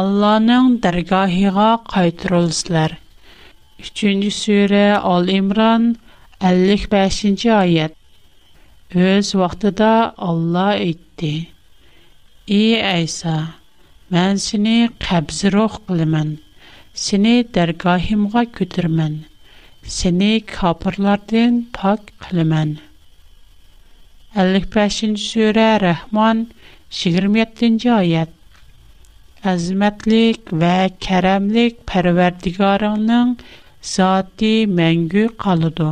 Allah'ın 0.02 0.66
dergahına 0.82 1.68
qaytırılsınlar. 1.94 2.90
3. 3.80 4.04
Sure 4.40 4.96
Al-İmran 4.98 5.86
55-ci 6.42 7.50
ayət 7.62 7.96
Öz 9.06 9.34
vaxtıda 9.34 10.14
Allah 10.18 10.74
etdi. 10.76 11.32
Ey 12.48 12.76
İsa, 13.04 13.38
mən 14.12 14.36
seni 14.48 14.76
qəbzi 15.08 15.54
rox 15.56 15.80
qılımən, 15.88 16.36
seni 17.08 17.34
dərgahimğa 17.58 18.44
götürmən.'' 18.60 19.20
seni 19.88 20.40
kapırlardan 20.46 21.66
pak 21.72 22.00
kılımın. 22.18 22.78
55. 24.36 24.92
Sure 25.00 25.80
Rahman 25.80 26.48
27. 27.04 27.92
ayet 27.92 28.28
Əzmətlik 29.48 30.50
və 30.60 30.70
kərəmlik 31.04 31.76
pərverdigarının 31.88 33.36
zati 33.90 34.50
məngü 34.78 35.28
qalıdı. 35.44 35.90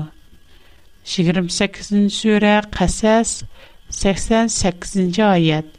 28. 1.04 2.11
Sure 2.16 2.56
Qəsəs 2.78 3.37
88. 3.88 5.18
ayet 5.28 5.70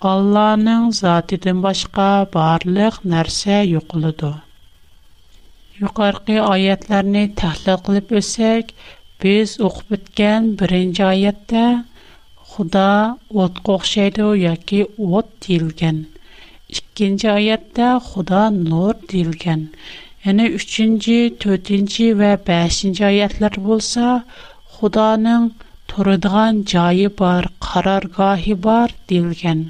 Allah'ın 0.00 0.90
zatıdan 1.04 1.62
başqa 1.62 2.08
barlıq 2.34 3.02
nərsə 3.06 3.60
yoxludur. 3.68 4.43
Yuqarqı 5.82 6.34
ayətlərini 6.48 7.20
təhlil 7.38 7.78
qılıb 7.86 8.10
ötsək, 8.18 8.68
biz 9.24 9.54
oxub 9.68 9.94
ötən 9.96 10.44
1-ci 10.60 11.02
ayətdə 11.06 11.62
Xuda 12.52 12.84
otqa 13.44 13.72
oxşaydı 13.76 14.26
yoki 14.42 14.84
ot 15.18 15.32
deyilgan. 15.46 15.96
2-ci 16.80 17.28
ayətdə 17.32 17.88
Xuda 18.10 18.42
nur 18.60 18.94
deyilgan. 19.12 19.64
Yəni 20.28 20.46
3-cü, 20.60 21.16
4-cü 21.46 22.06
və 22.22 22.30
5-ci 22.52 23.06
ayətlər 23.10 23.58
bolsa, 23.66 24.12
Xudanın 24.76 25.50
turadigan 25.94 26.62
joyi 26.74 27.10
bor, 27.22 27.50
qarorgohi 27.70 28.54
bor 28.68 28.94
deyilgan. 29.10 29.66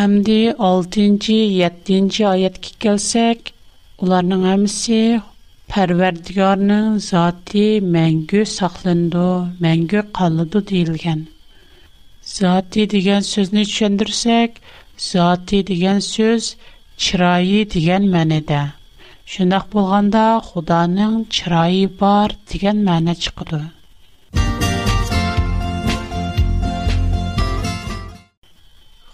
Әмді 0.00 0.42
6-7 0.56 2.24
аятқа 2.28 2.70
келсек, 2.84 3.53
Уларның 4.02 4.42
hamısı 4.50 4.96
Pərverdigarın 5.72 6.98
zati 7.04 7.66
məngü 7.96 8.40
saxlandı, 8.52 9.26
məngü 9.66 10.00
qalıdı 10.18 10.60
deyilgən. 10.70 11.20
Zati 12.30 12.86
degen 12.94 13.22
sözünü 13.32 13.62
düşündürsək, 13.64 14.50
zati 15.06 15.60
degen 15.70 16.02
söz 16.08 16.50
çirayı 17.06 17.62
degen 17.76 18.08
mənədə. 18.16 18.64
Şunaq 19.34 19.70
bolğanda 19.76 20.24
«Худаның 20.48 21.14
çirayı 21.38 21.88
бар» 22.02 22.34
degen 22.52 22.82
mənə 22.90 23.14
çıxdı. 23.26 23.62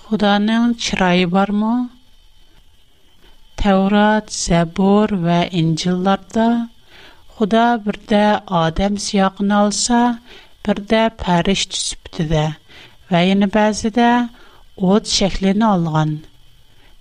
«Худаның 0.08 0.78
çirayı 0.78 1.30
var 1.32 1.48
mı? 1.48 1.74
Таврат, 3.60 4.30
Забор 4.42 5.12
və 5.22 5.38
Инджиларда 5.60 6.44
Худа 7.36 7.64
бирдэ 7.84 8.20
Адамс 8.58 9.08
яғын 9.16 9.50
алса, 9.56 9.98
бирдэ 10.64 11.00
Париш 11.24 11.66
түсіпті 11.72 12.24
дэ, 12.30 12.46
ва 13.12 13.20
енэ 13.32 13.48
бәзі 13.52 13.90
дэ 13.98 14.08
от 14.92 15.08
шехлини 15.12 15.64
алған. 15.66 16.14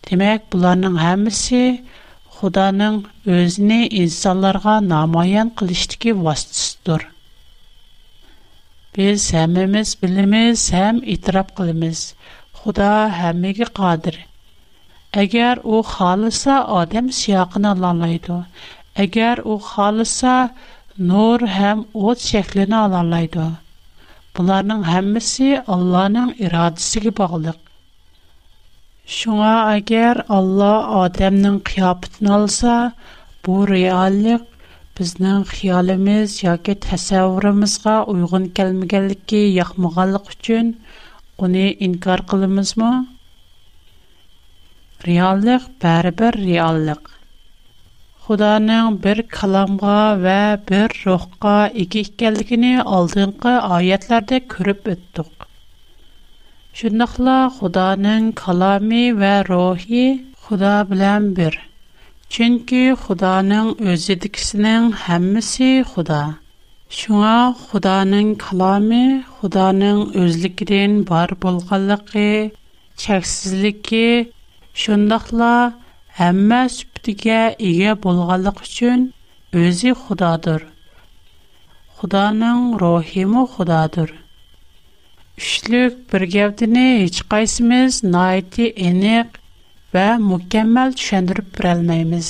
Димек, 0.08 0.48
бұланын 0.52 1.00
хамиси 1.00 1.64
Худанын 2.40 3.02
өзні 3.38 3.80
инсаларға 4.04 4.80
намайан 4.90 5.52
қилиштіки 5.60 6.12
вастыстыр. 6.20 7.06
Біз 8.96 9.32
хамимыз 9.36 9.96
біліміз, 10.04 10.68
хам 10.76 11.00
итрап 11.16 11.52
қилиміз. 11.60 12.10
Худа 12.64 12.92
хамиги 13.16 13.68
қадыр, 13.80 14.24
Әгер 15.18 15.58
о 15.66 15.78
халыса, 15.82 16.56
адам 16.80 17.08
сияқын 17.20 17.64
ала 17.70 17.92
айду. 18.08 18.44
Әгер 18.96 19.40
о 19.44 19.58
халыса, 19.58 20.52
нор 20.98 21.42
хам 21.50 21.88
от 21.96 22.20
шеклина 22.22 22.84
ала 22.86 23.02
айду. 23.18 23.48
Быларның 24.38 24.84
хаммиси 24.86 25.50
Алланың 25.66 26.30
ирадысы 26.38 27.02
гі 27.08 27.14
бағылыг. 27.20 27.58
Шуңа, 29.18 29.56
әгер 29.80 30.22
Алла 30.30 30.70
адамның 31.02 31.58
хияпытын 31.72 32.30
аласа, 32.36 32.76
бұ 33.48 33.66
реалик 33.74 34.46
бізнің 35.00 35.42
хияліміз 35.56 36.38
ягі 36.46 36.76
тасаврамызға 36.86 37.98
уйғын 38.14 38.46
кәлмігэлікі 38.62 39.42
яхмығалық 39.58 40.34
үчін 40.38 40.74
инкар 41.40 42.28
бәрі 45.04 46.12
бір 46.20 46.36
реаллык. 46.44 47.10
Худаның 48.28 48.98
бір 49.02 49.22
каламга 49.32 50.00
ва 50.20 50.42
бір 50.70 50.92
рухка 51.06 51.70
ике 51.74 52.04
икәнлегене 52.06 52.74
алдынғы 52.84 53.56
аятларда 53.78 54.42
күріп 54.54 54.90
үттек. 54.94 55.48
Шундыйла 56.76 57.48
Худаның 57.56 58.34
калами 58.36 59.14
ва 59.16 59.42
рухи 59.48 60.26
Худа 60.42 60.84
белән 60.90 61.32
бер. 61.34 61.56
Чөнки 62.30 62.92
Худаның 63.08 63.72
үзе 63.94 64.16
дикснең 64.20 64.92
һәммәсе 65.08 65.72
Худа. 65.94 66.22
Шуңа 66.90 67.54
Худаның 67.64 68.36
калами, 68.42 69.24
Худаның 69.40 70.06
үзлегенең 70.24 71.04
бар 71.10 71.34
булганлыгы, 71.44 72.30
чексизлеге 72.98 74.32
Шондаклар 74.80 75.72
һәммә 76.18 76.60
сүткә 76.74 77.40
иге 77.70 77.90
булганлык 78.04 78.60
өчен 78.66 79.02
үзи 79.62 79.92
Худадыр. 80.04 80.62
Худаның 82.00 82.60
рохимы 82.84 83.42
Худадыр. 83.56 84.14
Ишлек 85.42 85.98
бер 86.14 86.24
гәүдәне 86.38 86.84
һич 87.02 87.20
кайсымез 87.34 87.98
найити 88.16 88.70
энек 88.92 89.36
вә 89.96 90.06
mükemmel 90.30 90.96
түшәндүреп 91.02 91.50
бере 91.58 91.74
алмыйбыз. 91.76 92.30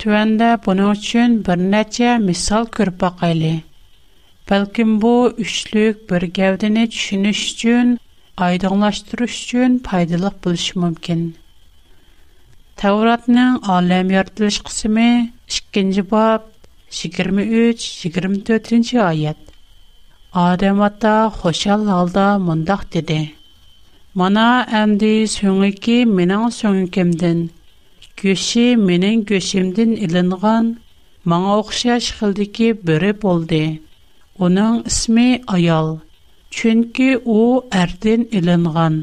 Түгәндә 0.00 0.52
буны 0.64 0.86
өчен 0.94 1.36
бәнче 1.50 2.14
мисал 2.24 2.70
күрә 2.78 3.12
кайлы. 3.20 3.52
Бәлки 4.48 4.88
бу 5.04 5.12
üçлүк 5.44 6.06
бер 6.14 6.26
гәүдәне 6.40 6.86
түниш 6.96 7.44
aydınlaştırış 8.36 9.44
üçün 9.44 9.78
faydalıq 9.86 10.32
buluş 10.44 10.76
mümkün. 10.76 11.22
Təvratının 12.80 13.58
aləm 13.74 14.12
yaratılış 14.12 14.58
qısımı 14.66 15.28
2 15.48 16.04
bab 16.10 16.40
23-24-ci 16.90 18.98
ayət 19.10 19.36
Adəm 20.44 20.80
atda 20.86 21.16
xoşal 21.42 21.84
halda 21.92 22.26
mındaq 22.46 22.80
dedi. 22.94 23.20
Mana 24.20 24.48
əndi 24.80 25.12
sönüki 25.32 25.98
minən 26.16 26.48
sönükimdən, 26.58 27.44
göşi 28.22 28.64
minən 28.88 29.24
göşimdən 29.32 29.90
ilinğən, 30.06 30.66
mağa 31.24 31.52
oxşaya 31.58 32.00
şıxıldı 32.00 32.44
ki, 32.52 32.72
bürüb 32.86 33.22
Onun 34.44 34.84
Чөнки 36.56 37.06
у 37.16 37.64
әрдән 37.82 38.24
иленгән. 38.38 38.96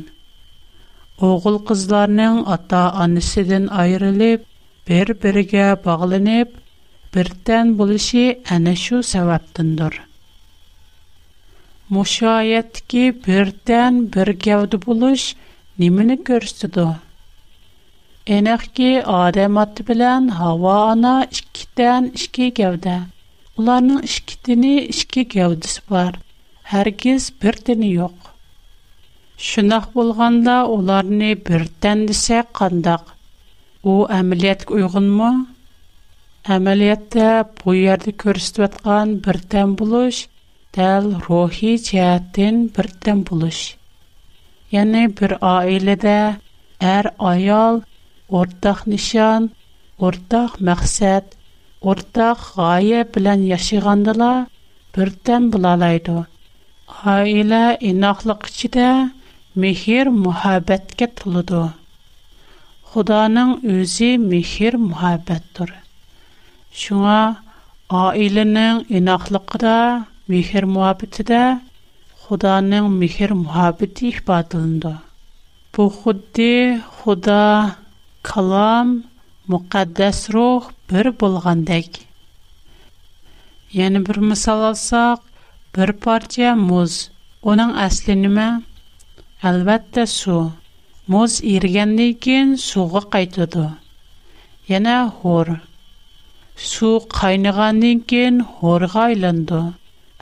Оғыл 1.30 1.56
кызларның 1.70 2.36
ата 2.56 2.82
анысыдан 3.06 3.64
айрылып, 3.84 4.44
бер-бергә 4.90 5.70
багланып, 5.88 6.52
бертән 7.16 7.72
булышы 7.80 8.24
әнә 8.58 8.76
шу 8.84 9.00
сәбәптендер. 9.14 9.98
Мушаят 11.98 12.84
ки 12.94 13.08
бертән 13.28 14.00
бер 14.18 14.34
гәүде 14.48 14.78
булыш 14.86 15.26
нимене 15.86 16.20
күрсәтү? 16.30 16.86
Энәк 18.38 18.68
ки 18.80 18.92
адам 19.24 19.58
белән 19.92 20.30
һава 20.42 20.78
ана 20.94 21.16
икитән 21.32 22.12
ике 22.14 22.54
гәүдә. 22.64 22.98
Уларның 23.58 24.02
бар 25.94 26.20
һәргиз 26.70 27.28
бер 27.44 27.56
дине 27.68 27.88
юк. 27.92 28.18
Шунак 29.50 29.86
булганда 29.94 30.56
уларны 30.74 31.30
бер 31.48 31.64
тән 31.86 32.04
дисә 32.10 32.42
кандак. 32.60 33.14
У 33.84 33.94
әмилият 34.18 34.66
уйгынмы? 34.76 35.30
Әмилияттә 36.56 37.30
бу 37.62 37.74
ярдә 37.78 38.14
күрсәтеп 38.24 38.62
аткан 38.76 39.16
бер 39.28 39.40
тән 39.54 39.74
булыш, 39.82 40.20
тел 40.78 41.10
рухи 41.26 41.74
җәһәттән 41.90 42.60
бер 42.78 42.90
тән 43.06 43.24
булыш. 43.30 43.62
Яни 44.76 45.04
бер 45.20 45.36
аиләдә 45.50 46.16
әр 46.96 47.10
аял 47.34 47.82
ортак 48.42 48.86
нишан, 48.94 49.50
ортак 50.10 50.60
максат, 50.70 51.36
ортак 51.82 52.38
гая 52.56 53.06
Айла 56.98 57.78
این 57.80 58.04
اخلاق 58.04 58.50
چیه 58.50 59.12
میخیر 59.56 60.10
محبت 60.10 60.96
کت 61.00 61.28
لدو 61.28 61.70
خدا 62.84 63.28
نن 63.28 63.58
ازی 63.78 64.18
میخیر 64.18 64.76
محبت 64.76 65.42
دور 65.56 65.74
شما 66.72 67.36
آیل 67.90 68.38
نن 68.38 68.86
این 68.88 69.08
اخلاق 69.08 69.56
Бу 69.56 69.86
худди, 70.68 70.82
محبت 71.06 71.06
калам, 71.16 71.60
خدا 72.22 72.56
рух 72.60 72.74
میخیر 73.00 73.32
محبتی 73.34 74.08
احبتند 74.08 74.82
دا 74.82 74.96
پو 75.74 75.84
خودی 75.90 76.58
bir 85.78 85.92
parça 86.04 86.54
muz. 86.68 86.94
Onun 87.50 87.76
əsli 87.86 88.14
nə? 88.20 88.46
Əlbəttə 89.50 90.06
su. 90.12 90.38
Muz 91.16 91.36
irgəndən 91.56 92.16
kən 92.26 92.56
suğa 92.70 93.02
qaytdı. 93.16 93.66
Yana 94.72 94.96
hor. 95.20 95.48
Su 96.70 96.90
qaynığandan 97.18 98.02
kən 98.14 98.42
horğa 98.56 99.04
aylandı. 99.10 99.62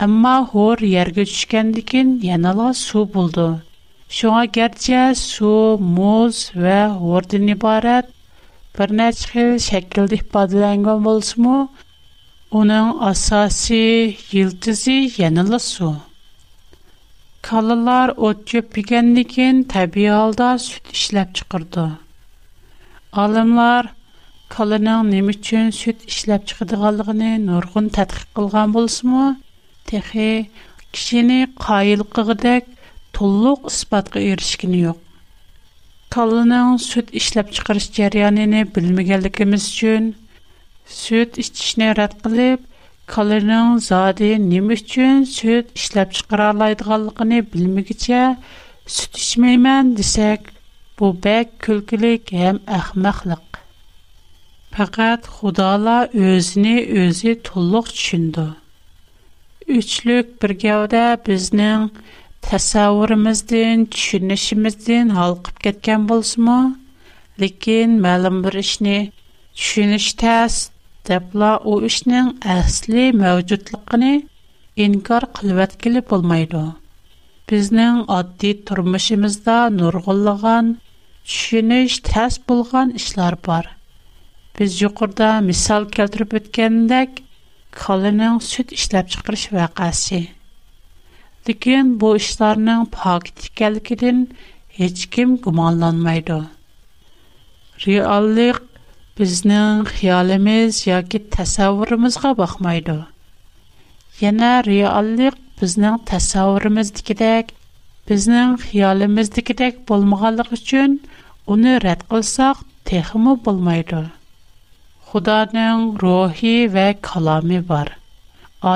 Amma 0.07 0.35
hor 0.51 0.83
yerə 0.95 1.15
düşkəndən 1.21 1.87
kən 1.93 2.09
yana 2.29 2.51
la 2.59 2.67
su 2.85 3.05
buldu. 3.15 3.47
Şoğa 4.19 4.43
gərçə 4.59 4.99
su, 5.21 5.51
muz 5.97 6.35
və 6.65 6.77
hordan 6.99 7.49
ibarət 7.55 8.11
bir 8.77 8.93
neçə 8.99 9.43
şəkildə 9.69 10.19
ifadələnmiş 10.19 11.07
olsun 11.15 11.51
Оның 12.55 12.91
асасы 13.05 13.77
елтізі 14.31 14.93
янылы 15.21 15.57
су. 15.63 15.87
Kalılar 17.47 18.13
ot 18.27 18.45
çöpigənlikin 18.51 19.59
təbii 19.73 20.05
halda 20.13 20.47
süt 20.65 20.93
işləb 20.93 21.33
çıxırdı. 21.39 21.83
Alimlar 23.23 23.89
kalının 24.55 25.11
nəm 25.15 25.31
üçün 25.33 25.73
süt 25.81 26.05
işləb 26.07 26.45
çıxıdığanlığını 26.51 27.31
nurgun 27.49 27.91
tədqiq 27.99 28.23
qılğan 28.39 28.73
bolsunmu, 28.77 29.27
кішіні 30.95 31.37
қайыл 31.59 32.01
qayılqığıdək 32.09 32.67
тұллық 33.19 33.67
ұспатқы 33.73 34.23
erişkini 34.31 34.85
ек. 34.93 34.97
Kalının 36.15 36.79
сүт 36.87 37.11
işləb 37.21 37.51
çıxırış 37.51 37.91
cəryanını 37.99 38.63
bilməgənlikimiz 38.79 39.67
üçün– 39.75 40.09
süt 40.87 41.37
içishni 41.37 41.89
rad 41.97 42.13
qilib, 42.23 42.59
kalorinin 43.11 43.77
zadi 43.87 44.29
nima 44.49 44.73
uchun 44.77 45.23
süt 45.23 45.67
ishlab 45.79 46.09
chiqara 46.17 46.49
oladiganligini 46.53 47.39
bilmigicha 47.53 48.37
süt 48.97 49.17
ichmayman 49.17 49.97
desak, 49.97 50.41
bu 50.99 51.09
bak 51.25 51.47
kulkilik 51.65 52.33
ham 52.41 52.59
ahmoqlik. 52.79 53.45
Faqat 54.75 55.21
Xudola 55.37 55.97
o'zini 56.27 56.75
o'zi 57.03 57.31
to'liq 57.49 57.85
tushundi. 57.95 58.45
Üçlük 59.79 60.27
bir 60.43 60.51
gavda 60.63 61.03
bizning 61.27 61.89
tasavvurimizdan, 62.47 63.79
tushunishimizdan 63.93 65.07
halqib 65.19 65.57
ketgan 65.65 66.01
bo'lsimi, 66.11 66.61
lekin 67.41 67.89
ma'lum 68.05 68.37
bir 68.45 68.53
ishni 68.65 68.97
tushunish 69.57 70.09
tas 70.21 70.53
debla 71.07 71.59
u 71.63 71.81
ishning 71.85 72.33
asli 72.55 73.03
mavjudligini 73.21 74.09
inkor 74.87 75.23
qilvatgili 75.37 76.01
bo'lmaydi 76.09 76.61
bizning 77.51 77.97
oddiy 78.17 78.55
turmushimizda 78.69 79.55
nurg'unlagan 79.79 80.65
tushunish 81.29 81.95
tas 82.09 82.35
bo'lgan 82.51 82.91
ishlar 83.01 83.37
bor 83.47 83.65
biz 84.59 84.75
yuqorida 84.83 85.31
misol 85.49 85.83
keltirib 85.97 86.35
o'tgandek 86.41 87.23
kolining 87.83 88.37
sut 88.51 88.75
ishlab 88.79 89.05
chiqarish 89.15 89.47
vaqasi 89.59 90.21
lekin 91.47 91.85
bu 92.03 92.09
ishlarning 92.23 92.81
pokit 92.99 93.39
ekanligidan 93.51 94.19
hech 94.81 95.03
kim 95.17 95.29
gumonlanmaydi 95.47 96.41
reallik 97.87 98.57
bizning 99.17 99.77
xiyolimiz 99.99 100.79
yoki 100.87 101.19
tasavvurimizga 101.35 102.29
baxmaydi 102.39 102.93
yana 104.23 104.49
reallik 104.67 105.37
bizning 105.61 105.95
tasavvurimizdagidek 106.09 107.47
bizning 108.11 108.51
xiyolimizdagidek 108.65 109.79
bo'lmaganligi 109.91 110.53
uchun 110.59 110.93
uni 111.55 111.73
rad 111.87 112.03
qilsaq 112.13 112.61
texmi 112.91 113.33
bo'lmaydi 113.47 114.01
xudoning 115.09 115.81
ruhi 116.05 116.55
va 116.77 116.87
kalomi 117.09 117.61
bor 117.73 117.89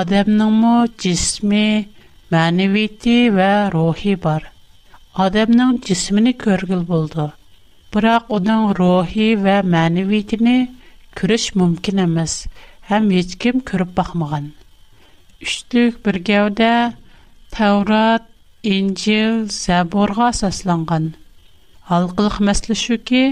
odamningmi 0.00 0.74
jismi 1.06 1.64
ma'naviyati 2.36 3.16
va 3.38 3.52
ruhi 3.76 4.16
bor 4.26 4.42
odamning 5.28 5.72
jismini 5.92 6.34
ko'rgil 6.46 6.82
bo'ldi 6.92 7.28
бірақ 7.92 8.28
уның 8.34 8.70
рухи 8.78 9.24
ва 9.44 9.56
мәни 9.72 10.02
вейтіні 10.08 10.56
күріш 11.20 11.46
мумкін 11.60 11.98
амаз, 12.06 12.36
хам 12.88 13.08
ечкім 13.20 13.58
күріп 13.70 13.90
бахмаған. 13.98 14.46
Уштыг 15.44 15.98
біргавда 16.06 16.68
Таврат, 17.52 18.24
Инчил, 18.62 19.44
Заборға 19.52 20.30
сасланған. 20.38 21.10
Алгылх 21.92 22.38
мәслишу 22.40 22.96
ки, 22.96 23.22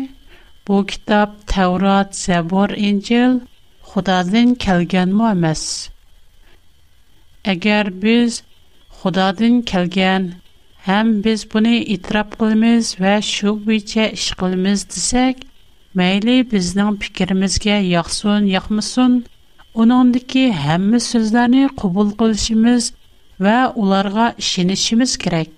бу 0.68 0.82
кітап 0.84 1.38
Таврат, 1.48 2.12
Забор, 2.18 2.74
Инчил, 2.76 3.40
худадын 3.80 4.58
кәлген 4.60 5.14
му 5.16 5.30
амаз? 5.30 5.64
Агар 7.48 7.88
біз 7.90 8.42
худадын 9.00 9.62
кәлген 9.64 10.30
амаз, 10.34 10.39
ham 10.84 11.24
biz 11.24 11.44
buni 11.54 11.76
itiraf 11.92 12.28
qilamiz 12.40 12.90
va 13.04 13.14
shu 13.30 13.52
bo'yicha 13.66 14.04
ish 14.18 14.28
qilamiz 14.42 14.84
desak 14.92 15.40
mayli 16.00 16.36
bizning 16.52 16.94
fikrimizga 17.02 17.74
yoqsin 17.86 18.46
yoqmasin 18.52 19.16
uningdiki 19.84 20.44
hamma 20.66 21.00
so'zlarni 21.06 21.64
qabul 21.82 22.14
qilishimiz 22.22 22.86
va 23.48 23.56
ularga 23.84 24.28
ishonishimiz 24.44 25.18
kerak 25.26 25.50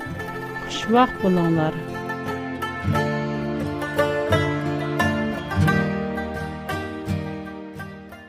خوش 0.65 0.87
وقت 0.91 1.13
بولыңlar. 1.23 1.88